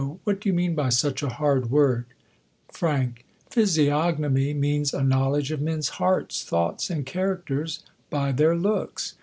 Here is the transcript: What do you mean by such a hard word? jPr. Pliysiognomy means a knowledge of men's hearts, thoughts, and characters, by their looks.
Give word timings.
What 0.23 0.41
do 0.41 0.49
you 0.49 0.53
mean 0.53 0.73
by 0.73 0.89
such 0.89 1.21
a 1.21 1.29
hard 1.29 1.69
word? 1.69 2.07
jPr. 2.73 3.13
Pliysiognomy 3.51 4.55
means 4.55 4.95
a 4.95 5.03
knowledge 5.03 5.51
of 5.51 5.61
men's 5.61 5.89
hearts, 6.01 6.43
thoughts, 6.43 6.89
and 6.89 7.05
characters, 7.05 7.83
by 8.09 8.31
their 8.31 8.55
looks. 8.55 9.13